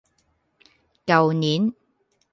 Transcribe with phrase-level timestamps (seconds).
[1.05, 1.73] 舊年